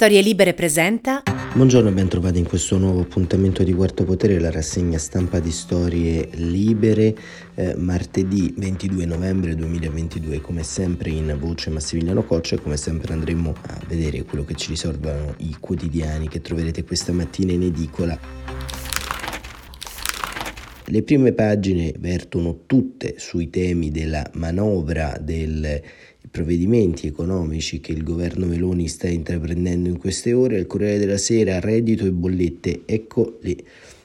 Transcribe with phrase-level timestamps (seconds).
[0.00, 1.24] Storie Libere presenta.
[1.54, 5.50] Buongiorno e ben trovati in questo nuovo appuntamento di Quarto Potere, la rassegna stampa di
[5.50, 7.16] Storie Libere,
[7.56, 10.40] eh, martedì 22 novembre 2022.
[10.40, 14.68] Come sempre in voce Massimiliano Coccia e come sempre andremo a vedere quello che ci
[14.68, 18.16] risolvano i quotidiani che troverete questa mattina in edicola.
[20.90, 25.82] Le prime pagine vertono tutte sui temi della manovra del
[26.30, 31.60] provvedimenti economici che il governo Meloni sta intraprendendo in queste ore, il Corriere della Sera,
[31.60, 33.56] reddito e bollette, ecco le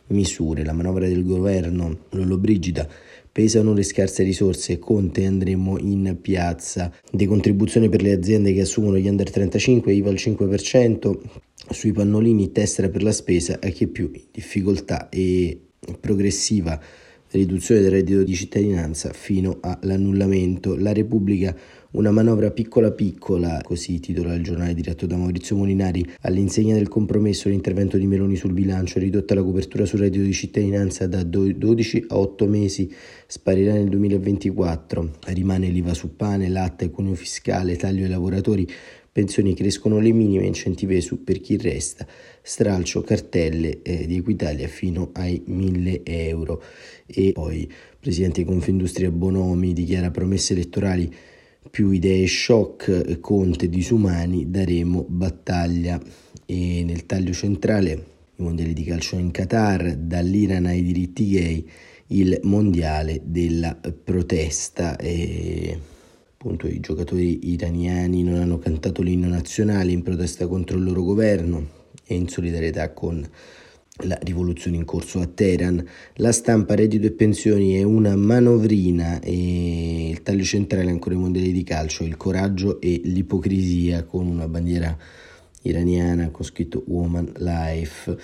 [0.08, 0.64] misure.
[0.64, 2.88] La manovra del governo Lollobrigida
[3.32, 9.08] pesano le scarse risorse, Conte andremo in piazza, decontribuzione per le aziende che assumono gli
[9.08, 11.20] under 35, IVA al 5%,
[11.72, 13.58] sui pannolini tessera per la spesa.
[13.62, 15.10] A chi è più in difficoltà?
[15.10, 15.60] E
[16.00, 16.80] progressiva
[17.32, 20.76] riduzione del reddito di cittadinanza fino all'annullamento.
[20.76, 21.56] La Repubblica
[21.94, 27.50] una manovra piccola piccola, così titola il giornale diretto da Maurizio Molinari, all'insegna del compromesso
[27.50, 32.18] l'intervento di Meloni sul bilancio, ridotta la copertura sul reddito di cittadinanza da 12 a
[32.18, 32.92] 8 mesi,
[33.28, 38.68] sparirà nel 2024, rimane l'IVA su pane, latte, cuneo fiscale, taglio ai lavoratori,
[39.12, 42.08] pensioni crescono le minime, incentivi su per chi resta,
[42.42, 46.64] stralcio cartelle eh, di Equitalia fino ai 1000 euro.
[47.06, 51.14] E poi Presidente di Confindustria Bonomi dichiara promesse elettorali
[51.74, 56.00] più idee shock, Conte disumani, daremo battaglia.
[56.46, 57.92] E nel taglio centrale
[58.36, 61.68] i mondiali di calcio in Qatar, dall'Iran ai diritti gay,
[62.10, 64.98] il mondiale della protesta.
[64.98, 65.80] E
[66.34, 71.70] appunto i giocatori iraniani non hanno cantato l'inno nazionale in protesta contro il loro governo
[72.06, 73.28] e in solidarietà con
[74.06, 75.86] la rivoluzione in corso a Teheran.
[76.16, 81.52] La stampa reddito e pensioni è una manovrina e il taglio centrale ancora i mondiali
[81.52, 84.98] di calcio, il coraggio e l'ipocrisia con una bandiera
[85.62, 88.18] iraniana con scritto Woman Life.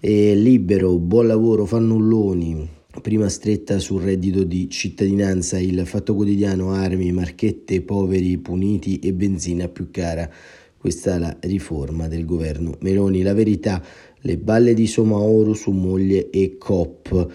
[0.00, 7.10] E libero, buon lavoro, fannulloni Prima stretta sul reddito di cittadinanza, il fatto quotidiano, armi,
[7.10, 10.30] marchette, poveri, puniti e benzina più cara.
[10.76, 13.22] Questa è la riforma del governo Meloni.
[13.22, 13.82] La verità,
[14.22, 17.32] le balle di Somaoro su moglie e COP.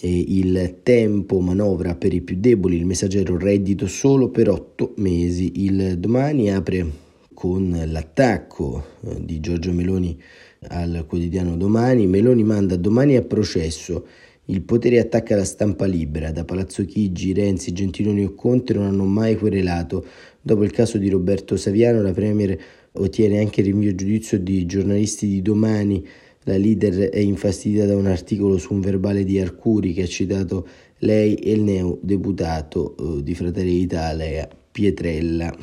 [0.00, 5.64] E il tempo manovra per i più deboli, il messaggero reddito solo per otto mesi.
[5.64, 6.86] Il domani apre
[7.34, 10.20] con l'attacco eh, di Giorgio Meloni
[10.68, 12.06] al quotidiano Domani.
[12.06, 14.04] Meloni manda domani a processo
[14.50, 16.30] il potere attacca la stampa libera.
[16.30, 20.06] Da Palazzo Chigi, Renzi, Gentiloni o Conte non hanno mai querelato.
[20.40, 22.58] Dopo il caso di Roberto Saviano, la Premier
[22.92, 26.02] ottiene anche il rinvio giudizio di giornalisti di domani.
[26.48, 30.66] La leader è infastidita da un articolo su un verbale di Arcuri che ha citato
[31.00, 35.54] lei e il neodeputato eh, di Fratelli d'Italia, Pietrella.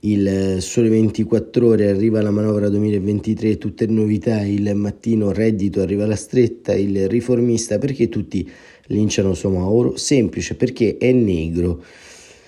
[0.00, 6.16] Il Sole 24 Ore arriva la manovra 2023, tutte novità, il mattino reddito arriva la
[6.16, 8.50] stretta, il riformista perché tutti
[8.86, 9.96] linciano Somauro?
[9.96, 11.80] Semplice, perché è negro.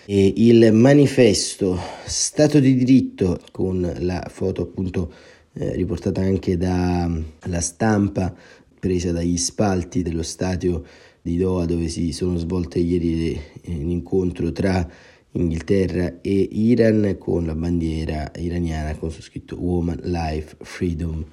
[0.07, 5.13] E il manifesto Stato di diritto con la foto appunto
[5.53, 8.35] eh, riportata anche dalla stampa
[8.79, 10.85] presa dagli spalti dello stadio
[11.23, 14.89] di Doha dove si sono svolte ieri l'incontro tra
[15.33, 21.25] Inghilterra e Iran con la bandiera iraniana con su scritto Woman, Life, Freedom.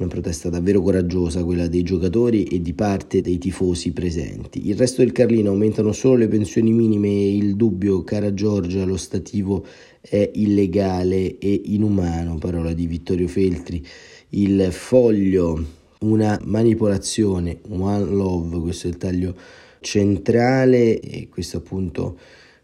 [0.00, 4.68] Una protesta davvero coraggiosa quella dei giocatori e di parte dei tifosi presenti.
[4.68, 8.96] Il resto del Carlino aumentano solo le pensioni minime e il dubbio, cara Giorgia, lo
[8.96, 9.66] stativo
[10.00, 13.84] è illegale e inumano, parola di Vittorio Feltri.
[14.28, 15.64] Il foglio,
[16.02, 19.34] una manipolazione, one love, questo è il taglio
[19.80, 22.16] centrale e questo appunto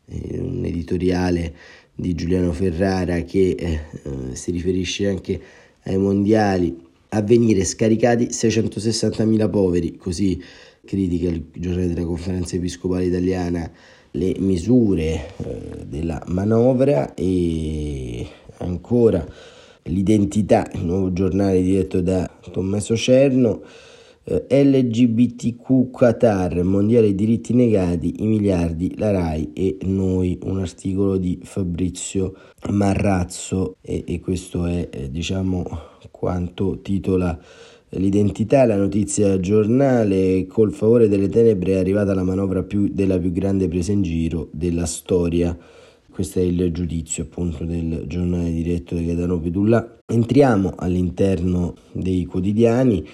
[0.05, 1.53] un editoriale
[1.97, 5.41] di Giuliano Ferrara che eh, eh, si riferisce anche
[5.87, 6.84] ai mondiali,
[7.15, 10.43] a venire scaricati 660.000 poveri, così
[10.85, 13.71] critica il giornale della conferenza episcopale italiana
[14.11, 18.27] le misure eh, della manovra e
[18.59, 19.27] ancora
[19.85, 23.63] l'identità, il nuovo giornale diretto da Tommaso Cerno
[24.27, 32.35] LGBTQ Qatar, mondiale diritti negati, i miliardi, la RAI e noi, un articolo di Fabrizio
[32.71, 35.67] Marrazzo e, e questo è eh, diciamo
[36.11, 37.39] quanto titola
[37.91, 43.31] l'identità, la notizia giornale, col favore delle tenebre è arrivata la manovra più, della più
[43.31, 45.57] grande presa in giro della storia.
[46.11, 49.99] Questo è il giudizio appunto del giornale diretto di Gaetano Pedulla.
[50.07, 53.05] Entriamo all'interno dei quotidiani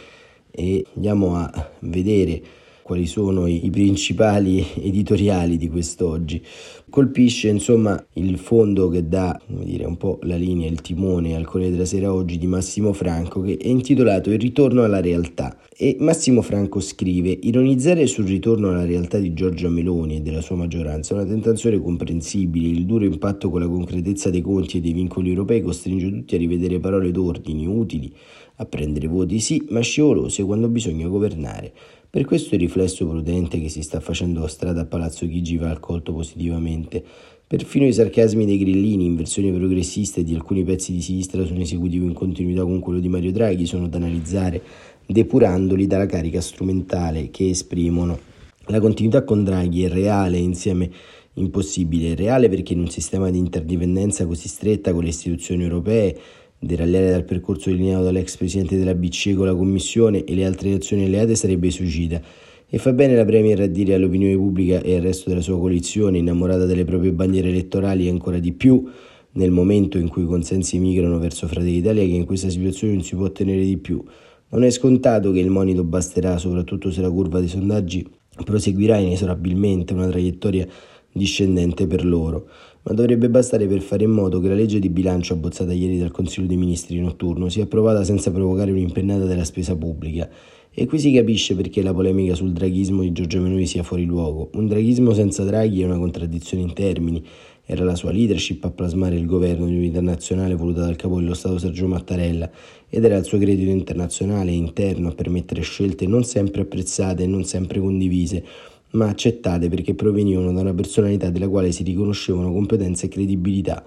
[0.50, 2.43] e andiamo a vedere
[2.90, 6.42] quali sono i, principali editoriali di quest'oggi.
[6.90, 11.70] Colpisce insomma il fondo che dà dire, un po' la linea, il timone al Corriere
[11.70, 15.56] della Sera oggi di Massimo Franco che è intitolato Il ritorno alla realtà.
[15.76, 20.56] E Massimo Franco scrive: Ironizzare sul ritorno alla realtà di Giorgia Meloni e della sua
[20.56, 22.66] maggioranza è una tentazione comprensibile.
[22.66, 26.38] Il duro impatto con la concretezza dei conti e dei vincoli europei costringe tutti a
[26.38, 28.12] rivedere parole d'ordine utili,
[28.56, 31.72] a prendere voti sì, ma scivolose quando bisogna governare.
[32.12, 36.12] Per questo il riflesso prudente che si sta facendo strada a Palazzo Chigi va accolto
[36.12, 37.05] positivamente.
[37.47, 41.61] Perfino i sarcasmi dei grillini in versione progressista di alcuni pezzi di sinistra su un
[41.61, 44.61] in continuità con quello di Mario Draghi sono da analizzare,
[45.07, 48.19] depurandoli dalla carica strumentale che esprimono.
[48.67, 50.91] La continuità con Draghi è reale insieme
[51.35, 52.11] impossibile.
[52.11, 56.19] È reale perché in un sistema di interdipendenza così stretta con le istituzioni europee
[56.62, 61.07] Deragliare dal percorso delineato dall'ex presidente della BCE con la Commissione e le altre nazioni
[61.07, 62.21] alleate sarebbe suicida.
[62.69, 66.19] E fa bene la Premier a dire all'opinione pubblica e al resto della sua coalizione,
[66.19, 68.87] innamorata delle proprie bandiere elettorali ancora di più
[69.33, 73.03] nel momento in cui i consensi migrano verso Fratelli d'Italia, che in questa situazione non
[73.05, 74.05] si può ottenere di più.
[74.51, 78.07] Non è scontato che il monito basterà, soprattutto se la curva dei sondaggi
[78.45, 80.69] proseguirà inesorabilmente una traiettoria
[81.12, 82.49] discendente per loro
[82.82, 86.11] ma dovrebbe bastare per fare in modo che la legge di bilancio abbozzata ieri dal
[86.11, 90.29] Consiglio dei Ministri notturno sia approvata senza provocare un'impennata della spesa pubblica.
[90.73, 94.50] E qui si capisce perché la polemica sul draghismo di Giorgio Meloni sia fuori luogo.
[94.55, 97.25] Un draghismo senza Draghi è una contraddizione in termini.
[97.67, 101.35] Era la sua leadership a plasmare il governo di unità nazionale voluta dal capo dello
[101.35, 102.49] Stato Sergio Mattarella
[102.88, 107.26] ed era il suo credito internazionale e interno a permettere scelte non sempre apprezzate e
[107.26, 108.44] non sempre condivise,
[108.92, 113.84] ma accettate perché provenivano da una personalità della quale si riconoscevano competenza e credibilità.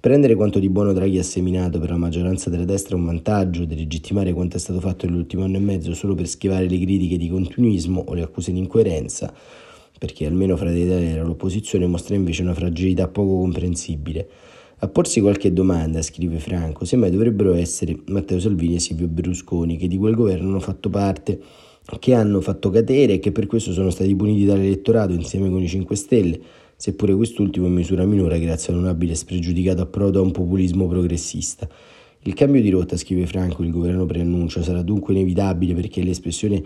[0.00, 3.66] Prendere quanto di buono Draghi ha seminato per la maggioranza della destra è un vantaggio,
[3.66, 7.28] delegittimare quanto è stato fatto nell'ultimo anno e mezzo solo per schivare le critiche di
[7.28, 9.30] continuismo o le accuse di incoerenza,
[9.98, 14.26] perché almeno Fratelli d'Italia era l'opposizione, mostra invece una fragilità poco comprensibile.
[14.78, 19.86] A porsi qualche domanda, scrive Franco, semmai dovrebbero essere Matteo Salvini e Silvio Berlusconi, che
[19.86, 21.38] di quel governo hanno fatto parte
[21.98, 25.68] che hanno fatto cadere e che per questo sono stati puniti dall'elettorato insieme con i
[25.68, 26.40] 5 Stelle,
[26.76, 31.68] seppure quest'ultimo in misura minore grazie ad un abile spregiudicato approdo a un populismo progressista.
[32.22, 36.62] Il cambio di rotta, scrive Franco, il governo preannuncia, sarà dunque inevitabile perché l'espressione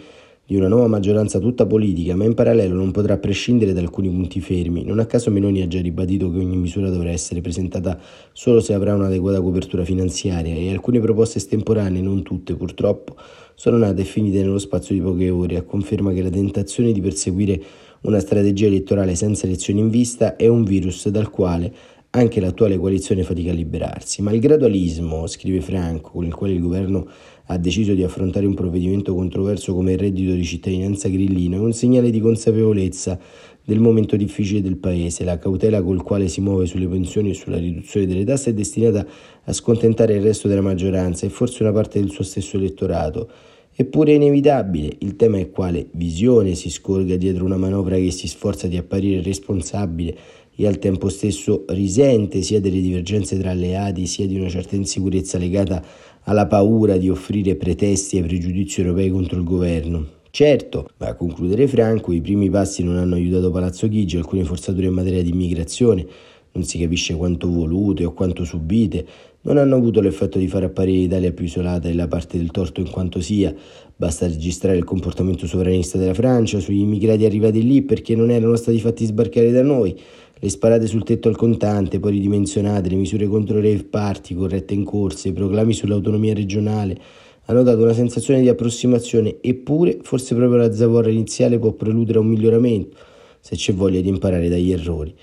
[0.46, 4.40] di una nuova maggioranza tutta politica, ma in parallelo non potrà prescindere da alcuni punti
[4.40, 4.84] fermi.
[4.84, 7.98] Non a caso Meloni ha già ribadito che ogni misura dovrà essere presentata
[8.32, 13.16] solo se avrà un'adeguata copertura finanziaria e alcune proposte estemporanee, non tutte purtroppo,
[13.54, 17.00] sono nate e finite nello spazio di poche ore, a conferma che la tentazione di
[17.00, 17.62] perseguire
[18.02, 21.72] una strategia elettorale senza elezioni in vista è un virus dal quale
[22.16, 24.22] anche l'attuale coalizione fatica a liberarsi.
[24.22, 27.08] Ma il gradualismo, scrive Franco, con il quale il governo
[27.46, 31.72] ha deciso di affrontare un provvedimento controverso come il reddito di cittadinanza grillino, è un
[31.72, 33.18] segnale di consapevolezza
[33.64, 35.24] del momento difficile del Paese.
[35.24, 39.04] La cautela col quale si muove sulle pensioni e sulla riduzione delle tasse è destinata
[39.44, 43.28] a scontentare il resto della maggioranza e forse una parte del suo stesso elettorato.
[43.76, 48.28] Eppure è inevitabile, il tema è quale visione si scorga dietro una manovra che si
[48.28, 50.16] sforza di apparire responsabile
[50.56, 55.38] e al tempo stesso risente sia delle divergenze tra alleati sia di una certa insicurezza
[55.38, 55.82] legata
[56.24, 60.06] alla paura di offrire pretesti ai pregiudizi europei contro il governo.
[60.30, 64.86] Certo, ma a concludere Franco, i primi passi non hanno aiutato Palazzo Chigi, alcune forzature
[64.86, 66.04] in materia di immigrazione,
[66.52, 69.06] non si capisce quanto volute o quanto subite,
[69.42, 72.80] non hanno avuto l'effetto di far apparire l'Italia più isolata e la parte del torto
[72.80, 73.54] in quanto sia.
[73.96, 78.80] Basta registrare il comportamento sovranista della Francia sugli immigrati arrivati lì perché non erano stati
[78.80, 79.96] fatti sbarcare da noi,
[80.38, 84.84] le sparate sul tetto al contante, poi ridimensionate, le misure contro le rave corrette in
[84.84, 86.98] corse, i proclami sull'autonomia regionale,
[87.46, 92.20] hanno dato una sensazione di approssimazione, eppure forse proprio la zavorra iniziale può preludere a
[92.22, 92.96] un miglioramento,
[93.40, 95.14] se c'è voglia di imparare dagli errori.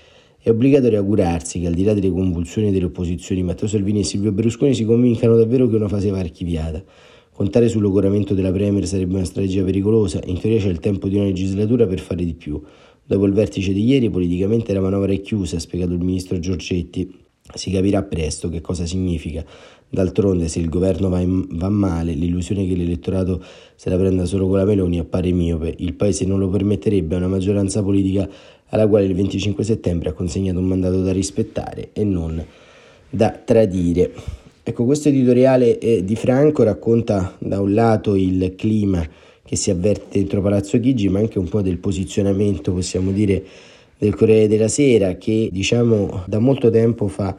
[0.44, 4.32] È obbligatorio augurarsi che al di là delle convulsioni delle opposizioni Matteo Salvini e Silvio
[4.32, 6.82] Berlusconi si convincano davvero che una fase va archiviata.
[7.32, 11.14] Contare sul logoramento della Premier sarebbe una strategia pericolosa, in teoria c'è il tempo di
[11.14, 12.60] una legislatura per fare di più.
[13.12, 17.14] Dopo il vertice di ieri politicamente la manovra è chiusa, ha spiegato il ministro Giorgetti.
[17.54, 19.44] Si capirà presto che cosa significa.
[19.90, 23.44] D'altronde, se il governo va, in, va, male, l'illusione che l'elettorato
[23.76, 25.74] se la prenda solo con la Meloni appare miope.
[25.76, 28.26] Il paese non lo permetterebbe a una maggioranza politica
[28.68, 32.42] alla quale il 25 settembre ha consegnato un mandato da rispettare e non
[33.10, 34.10] da tradire.
[34.62, 39.06] Ecco, questo editoriale eh, di Franco racconta da un lato il clima
[39.44, 43.42] che si avverte dentro Palazzo Chigi, ma anche un po' del posizionamento, possiamo dire,
[43.98, 47.36] del Corriere della Sera, che diciamo da molto tempo fa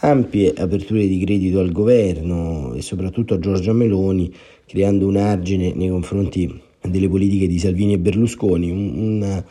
[0.00, 4.32] ampie aperture di credito al governo e soprattutto a Giorgia Meloni,
[4.66, 9.44] creando un argine nei confronti delle politiche di Salvini e Berlusconi, un, un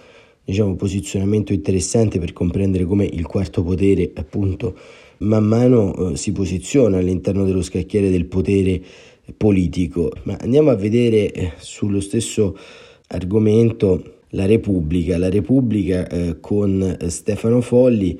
[0.43, 4.77] diciamo, posizionamento interessante per comprendere come il quarto potere appunto
[5.17, 8.81] man mano eh, si posiziona all'interno dello scacchiere del potere
[9.37, 10.11] politico.
[10.23, 12.57] Ma andiamo a vedere eh, sullo stesso
[13.07, 15.17] argomento la Repubblica.
[15.17, 18.19] La Repubblica eh, con eh, Stefano Folli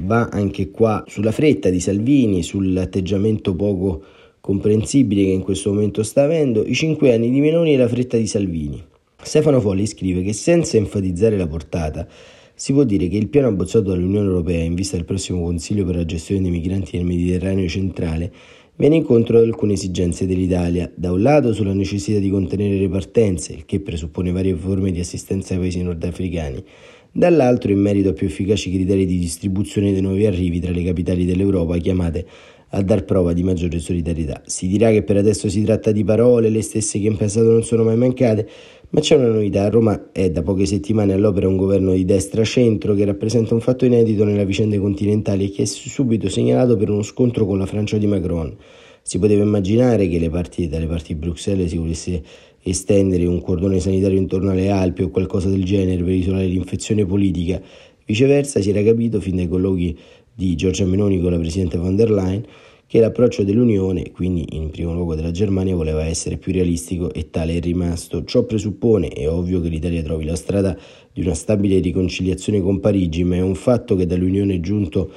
[0.00, 4.02] va anche qua sulla fretta di Salvini, sull'atteggiamento poco
[4.40, 8.16] comprensibile che in questo momento sta avendo, i cinque anni di Meloni e la fretta
[8.16, 8.82] di Salvini.
[9.20, 12.06] Stefano Folli scrive che senza enfatizzare la portata
[12.54, 15.96] si può dire che il piano abbozzato dall'Unione Europea in vista del prossimo Consiglio per
[15.96, 18.32] la gestione dei migranti nel Mediterraneo centrale
[18.78, 23.52] viene incontro ad alcune esigenze dell'Italia, da un lato sulla necessità di contenere le partenze,
[23.52, 26.64] il che presuppone varie forme di assistenza ai paesi nordafricani,
[27.10, 31.24] dall'altro in merito a più efficaci criteri di distribuzione dei nuovi arrivi tra le capitali
[31.24, 32.26] dell'Europa chiamate
[32.70, 34.42] a dar prova di maggiore solidarietà.
[34.44, 37.62] Si dirà che per adesso si tratta di parole, le stesse che in passato non
[37.62, 38.48] sono mai mancate,
[38.90, 42.94] ma c'è una novità, a Roma è da poche settimane all'opera un governo di destra-centro
[42.94, 47.02] che rappresenta un fatto inedito nelle vicende continentali e che è subito segnalato per uno
[47.02, 48.56] scontro con la Francia di Macron.
[49.02, 52.22] Si poteva immaginare che le parti, dalle parti di Bruxelles si volesse
[52.62, 57.60] estendere un cordone sanitario intorno alle Alpi o qualcosa del genere per isolare l'infezione politica.
[58.04, 59.98] Viceversa si era capito fin dai colloqui
[60.38, 62.44] di Giorgia Meloni con la Presidente von der Leyen
[62.86, 67.56] che l'approccio dell'Unione, quindi in primo luogo della Germania, voleva essere più realistico e tale
[67.56, 68.22] è rimasto.
[68.22, 70.78] Ciò presuppone, è ovvio, che l'Italia trovi la strada
[71.12, 75.10] di una stabile riconciliazione con Parigi, ma è un fatto che dall'Unione è giunto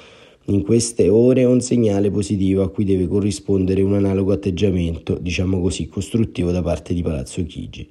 [0.46, 5.88] in queste ore un segnale positivo a cui deve corrispondere un analogo atteggiamento, diciamo così,
[5.88, 7.88] costruttivo da parte di Palazzo Chigi.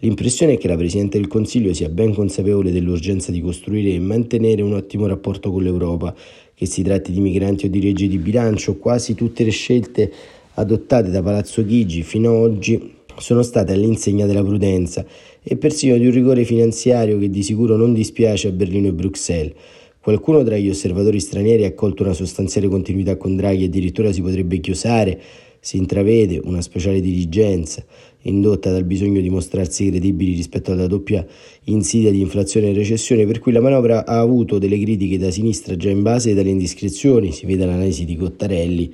[0.00, 4.60] L'impressione è che la Presidente del Consiglio sia ben consapevole dell'urgenza di costruire e mantenere
[4.60, 6.14] un ottimo rapporto con l'Europa
[6.54, 10.12] che si tratti di migranti o di leggi di bilancio, quasi tutte le scelte
[10.54, 15.04] adottate da Palazzo Chigi fino ad oggi sono state all'insegna della prudenza
[15.42, 19.52] e persino di un rigore finanziario che di sicuro non dispiace a Berlino e Bruxelles.
[20.00, 24.60] Qualcuno tra gli osservatori stranieri ha accolto una sostanziale continuità con Draghi addirittura si potrebbe
[24.60, 25.18] chiosare
[25.64, 27.82] si intravede una speciale dirigenza
[28.24, 31.26] indotta dal bisogno di mostrarsi credibili rispetto alla doppia
[31.64, 35.74] insidia di inflazione e recessione, per cui la manovra ha avuto delle critiche da sinistra
[35.74, 38.92] già in base dalle indiscrezioni, si vede l'analisi di Cottarelli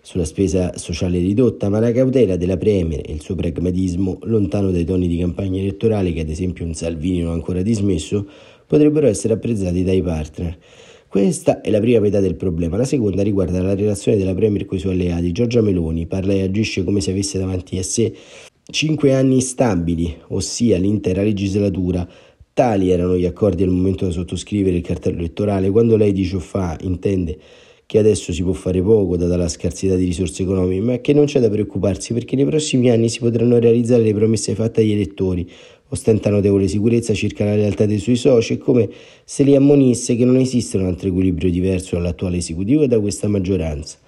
[0.00, 4.84] sulla spesa sociale ridotta, ma la cautela della Premier e il suo pragmatismo, lontano dai
[4.84, 8.24] toni di campagna elettorale che ad esempio un Salvini non ha ancora dismesso,
[8.68, 10.58] potrebbero essere apprezzati dai partner.
[11.14, 12.76] Questa è la prima metà del problema.
[12.76, 15.30] La seconda riguarda la relazione della Premier con i suoi alleati.
[15.30, 18.12] Giorgia Meloni parla e agisce come se avesse davanti a sé
[18.64, 22.04] cinque anni stabili, ossia l'intera legislatura.
[22.52, 25.70] Tali erano gli accordi al momento di sottoscrivere il cartello elettorale.
[25.70, 27.38] Quando lei dice o fa, intende
[27.86, 31.26] che adesso si può fare poco data la scarsità di risorse economiche, ma che non
[31.26, 35.48] c'è da preoccuparsi perché nei prossimi anni si potranno realizzare le promesse fatte agli elettori
[35.94, 38.88] ostenta notevole sicurezza circa la lealtà dei suoi soci, è come
[39.24, 43.28] se li ammonisse che non esiste un altro equilibrio diverso dall'attuale esecutivo e da questa
[43.28, 43.98] maggioranza.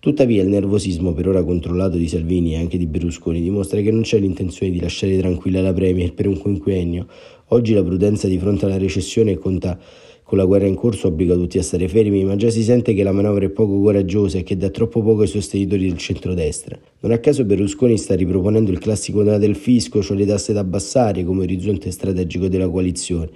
[0.00, 4.02] Tuttavia il nervosismo per ora controllato di Salvini e anche di Berlusconi dimostra che non
[4.02, 7.06] c'è l'intenzione di lasciare tranquilla la Premier per un quinquennio.
[7.48, 9.78] Oggi la prudenza di fronte alla recessione conta
[10.24, 13.02] con la guerra in corso obbliga tutti a stare fermi, ma già si sente che
[13.02, 16.78] la manovra è poco coraggiosa e che dà troppo poco ai sostenitori del centrodestra.
[17.00, 20.60] Non a caso Berlusconi sta riproponendo il classico tema del fisco, cioè le tasse da
[20.60, 23.28] abbassare, come orizzonte strategico della coalizione,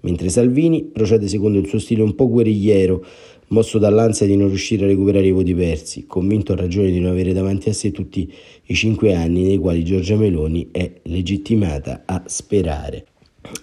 [0.00, 3.04] mentre Salvini procede secondo il suo stile un po' guerrigliero,
[3.48, 7.10] mosso dall'ansia di non riuscire a recuperare i voti persi, convinto a ragione di non
[7.10, 8.32] avere davanti a sé tutti
[8.66, 13.04] i cinque anni nei quali Giorgia Meloni è legittimata a sperare.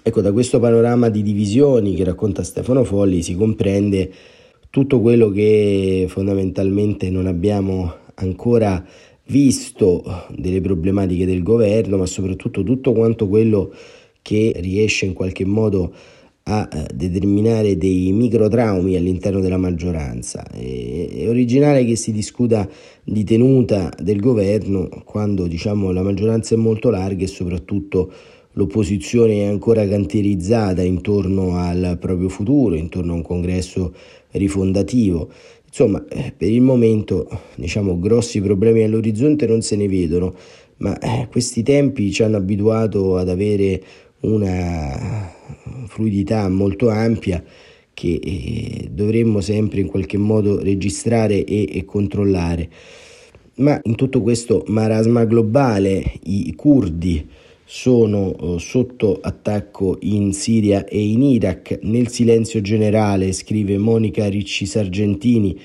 [0.02, 4.12] Ecco, da questo panorama di divisioni che racconta Stefano Folli si comprende
[4.70, 8.84] tutto quello che fondamentalmente non abbiamo ancora
[9.28, 10.04] visto
[10.36, 13.74] delle problematiche del governo, ma soprattutto tutto quanto quello
[14.22, 15.94] che riesce in qualche modo
[16.46, 20.46] a eh, determinare dei microtraumi all'interno della maggioranza.
[20.50, 22.68] È originale che si discuta
[23.04, 28.12] di tenuta del governo quando diciamo, la maggioranza è molto larga e soprattutto
[28.54, 33.94] l'opposizione è ancora cantierizzata intorno al proprio futuro, intorno a un congresso
[34.32, 35.30] rifondativo.
[35.66, 40.36] Insomma, eh, per il momento, diciamo, grossi problemi all'orizzonte non se ne vedono,
[40.78, 43.82] ma eh, questi tempi ci hanno abituato ad avere
[44.22, 45.32] una
[45.88, 47.44] fluidità molto ampia
[47.94, 52.70] che eh, dovremmo sempre in qualche modo registrare e, e controllare.
[53.56, 57.28] Ma in tutto questo marasma globale i curdi
[57.66, 61.80] sono eh, sotto attacco in Siria e in Iraq.
[61.84, 65.58] Nel silenzio generale, scrive Monica Ricci Sargentini,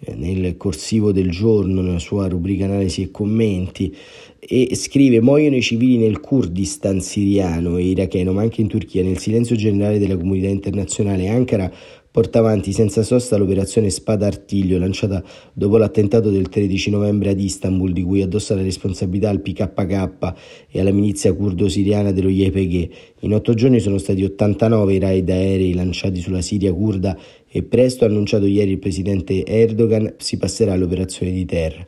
[0.00, 3.94] eh, nel corsivo del giorno, nella sua rubrica analisi e commenti,
[4.38, 9.18] e scrive muoiono i civili nel Kurdistan siriano e iracheno, ma anche in Turchia, nel
[9.18, 11.28] silenzio generale della comunità internazionale.
[11.28, 11.72] Ankara
[12.14, 15.20] porta avanti senza sosta l'operazione Spada Artiglio lanciata
[15.52, 20.34] dopo l'attentato del 13 novembre ad Istanbul, di cui addossa la responsabilità al PKK
[20.70, 22.90] e alla milizia curdo-siriana dello YPG.
[23.22, 27.18] In otto giorni sono stati 89 i raid aerei lanciati sulla Siria kurda
[27.50, 31.84] e presto, annunciato ieri il presidente Erdogan, si passerà all'operazione di terra.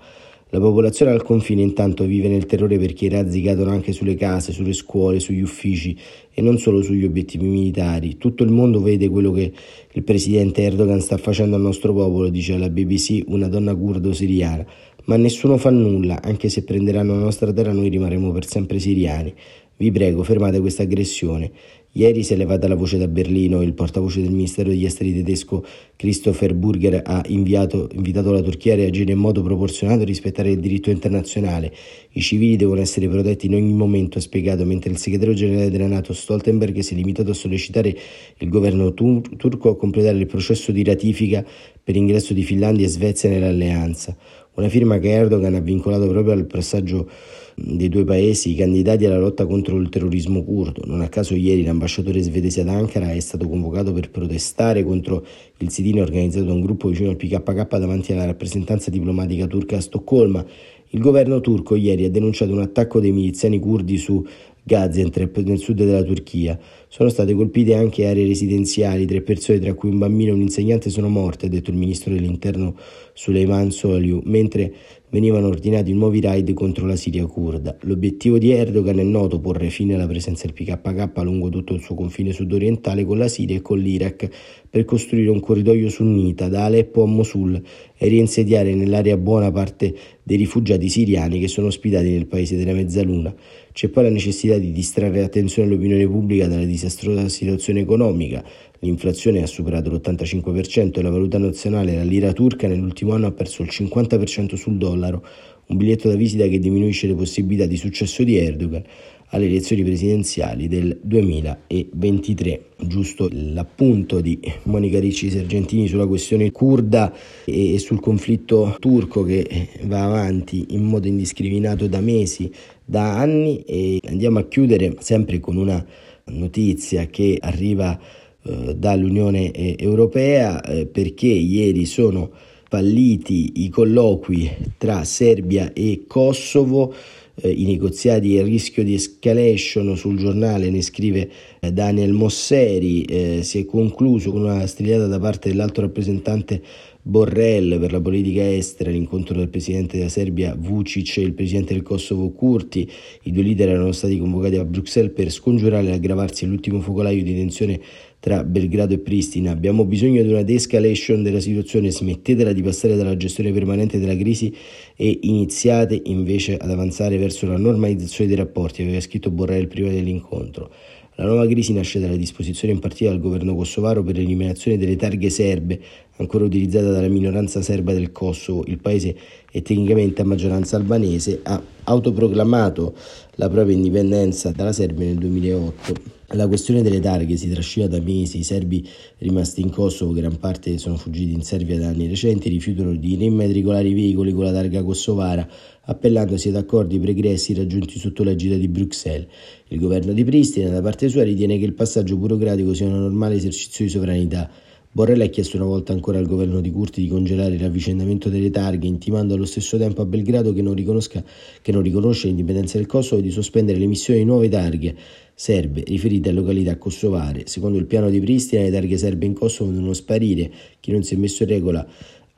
[0.50, 4.52] La popolazione al confine intanto vive nel terrore perché i razzi cadono anche sulle case,
[4.52, 5.98] sulle scuole, sugli uffici
[6.32, 8.16] e non solo sugli obiettivi militari.
[8.16, 9.52] Tutto il mondo vede quello che
[9.90, 14.64] il presidente Erdogan sta facendo al nostro popolo, dice alla BBC una donna curdo siriana.
[15.06, 19.34] Ma nessuno fa nulla, anche se prenderanno la nostra terra noi rimarremo per sempre siriani.
[19.78, 21.50] Vi prego, fermate questa aggressione.
[21.96, 25.64] Ieri si è levata la voce da Berlino, il portavoce del Ministero degli Esteri tedesco
[25.96, 30.60] Christopher Burger ha inviato, invitato la Turchia a reagire in modo proporzionato e rispettare il
[30.60, 31.72] diritto internazionale.
[32.10, 35.86] I civili devono essere protetti in ogni momento, ha spiegato, mentre il segretario generale della
[35.86, 37.96] Nato Stoltenberg si è limitato a sollecitare
[38.36, 41.42] il governo tur- turco a completare il processo di ratifica
[41.82, 44.14] per l'ingresso di Finlandia e Svezia nell'alleanza.
[44.56, 47.10] Una firma che Erdogan ha vincolato proprio al passaggio
[47.54, 50.82] dei due paesi candidati alla lotta contro il terrorismo curdo.
[50.86, 55.26] Non a caso ieri l'ambasciatore svedese ad Ankara è stato convocato per protestare contro
[55.58, 59.80] il sit-in organizzato da un gruppo vicino al PKK davanti alla rappresentanza diplomatica turca a
[59.80, 60.42] Stoccolma.
[60.90, 64.24] Il governo turco ieri ha denunciato un attacco dei miliziani curdi su
[64.68, 66.58] Gaziantep nel sud della Turchia.
[66.88, 70.90] Sono state colpite anche aree residenziali, tre persone tra cui un bambino e un insegnante
[70.90, 72.74] sono morte, ha detto il ministro dell'interno
[73.12, 74.74] Suleiman Soliu, mentre
[75.08, 77.76] venivano ordinati nuovi raid contro la Siria kurda.
[77.82, 81.94] L'obiettivo di Erdogan è noto, porre fine alla presenza del PKK lungo tutto il suo
[81.94, 84.28] confine sudorientale con la Siria e con l'Iraq
[84.68, 87.62] per costruire un corridoio sunnita da Aleppo a Mosul
[87.96, 93.34] e reinsediare nell'area buona parte dei rifugiati siriani che sono ospitati nel paese della Mezzaluna.
[93.72, 98.44] C'è poi la necessità di distrarre l'attenzione dell'opinione pubblica dalla disastrosa situazione economica.
[98.80, 103.62] L'inflazione ha superato l'85% e la valuta nazionale, la lira turca, nell'ultimo anno ha perso
[103.62, 105.24] il 50% sul dollaro,
[105.68, 108.84] un biglietto da visita che diminuisce le possibilità di successo di Erdogan
[109.30, 112.64] alle elezioni presidenziali del 2023.
[112.78, 117.12] Giusto l'appunto di Monica Ricci Sergentini sulla questione kurda
[117.44, 122.50] e sul conflitto turco che va avanti in modo indiscriminato da mesi
[122.84, 125.84] da anni e andiamo a chiudere sempre con una
[126.26, 127.98] notizia che arriva
[128.42, 132.30] eh, dall'Unione Europea eh, perché ieri sono
[132.68, 136.94] falliti i colloqui tra Serbia e Kosovo
[137.40, 143.02] eh, i negoziati e il rischio di escalation sul giornale, ne scrive eh, Daniel Mosseri,
[143.02, 146.62] eh, si è concluso con una strigliata da parte dell'alto rappresentante
[147.06, 151.84] Borrell per la politica estera, l'incontro del presidente della Serbia Vucic e il presidente del
[151.84, 152.90] Kosovo Kurti.
[153.22, 157.80] I due leader erano stati convocati a Bruxelles per scongiurare l'aggravarsi dell'ultimo focolaio di tensione
[158.26, 159.52] tra Belgrado e Pristina.
[159.52, 164.52] Abbiamo bisogno di una de-escalation della situazione, smettetela di passare dalla gestione permanente della crisi
[164.96, 170.72] e iniziate invece ad avanzare verso la normalizzazione dei rapporti, aveva scritto Borrell prima dell'incontro.
[171.14, 175.80] La nuova crisi nasce dalla disposizione impartita dal governo kosovaro per l'eliminazione delle targhe serbe,
[176.16, 178.64] ancora utilizzate dalla minoranza serba del Kosovo.
[178.66, 179.16] Il paese
[179.52, 182.92] è tecnicamente a maggioranza albanese, ha autoproclamato
[183.36, 186.15] la propria indipendenza dalla Serbia nel 2008.
[186.30, 188.84] La questione delle targhe si trascina da mesi, i serbi
[189.18, 193.86] rimasti in Kosovo, gran parte sono fuggiti in Serbia da anni recenti, rifiutano di reimmatricolare
[193.86, 195.48] i veicoli con la targa kosovara,
[195.82, 199.28] appellandosi ad accordi pregressi raggiunti sotto l'egida di Bruxelles.
[199.68, 203.36] Il governo di Pristina, da parte sua, ritiene che il passaggio burocratico sia un normale
[203.36, 204.50] esercizio di sovranità.
[204.96, 208.48] Borrell ha chiesto una volta ancora al governo di Curti di congelare il ravvicendamento delle
[208.48, 213.20] targhe, intimando allo stesso tempo a Belgrado che non, che non riconosce l'indipendenza del Kosovo
[213.20, 214.96] e di sospendere l'emissione di nuove targhe
[215.34, 217.42] serbe riferite a località kosovare.
[217.46, 220.50] Secondo il piano di Pristina, le targhe serbe in Kosovo devono sparire.
[220.80, 221.86] Chi non si è messo in regola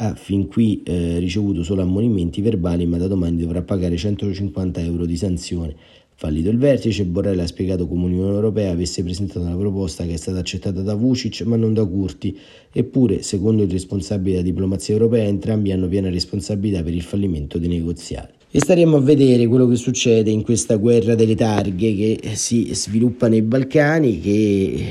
[0.01, 5.07] ha fin qui eh, ricevuto solo ammonimenti verbali, ma da domani dovrà pagare 150 euro
[5.07, 5.77] di sanzione.
[6.21, 10.17] Fallito il vertice, Borrell ha spiegato come l'Unione Europea avesse presentato una proposta che è
[10.17, 12.37] stata accettata da Vucic ma non da Curti,
[12.73, 17.69] eppure, secondo il responsabile della diplomazia europea, entrambi hanno piena responsabilità per il fallimento dei
[17.69, 18.33] negoziati.
[18.51, 23.29] E staremo a vedere quello che succede in questa guerra delle targhe che si sviluppa
[23.29, 24.87] nei Balcani, che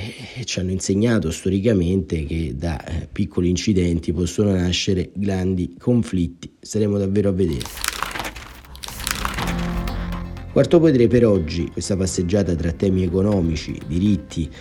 [0.46, 6.54] ci hanno insegnato storicamente che da eh, piccoli incidenti possono nascere grandi conflitti.
[6.62, 7.87] Staremo davvero a vedere.
[10.58, 14.52] Quarto potere per oggi, questa passeggiata tra temi economici, diritti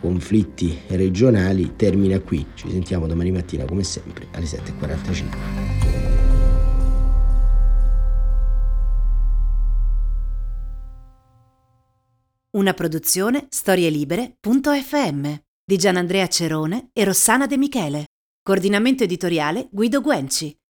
[0.00, 2.46] conflitti regionali termina qui.
[2.54, 5.24] Ci sentiamo domani mattina come sempre alle 7.45.
[12.52, 18.06] Una produzione storielibere.fm di Gianandrea Cerone e Rossana De Michele.
[18.42, 20.59] Coordinamento editoriale Guido Guenci.